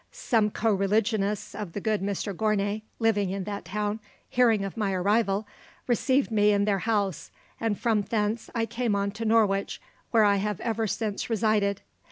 [0.11, 4.93] Some co religionists of the good Mr Gournay, living in that town, hearing of my
[4.93, 5.45] arrival,
[5.85, 9.79] received me in their house; and from thence I came on to Norwich,
[10.09, 11.83] where I have ever since resided.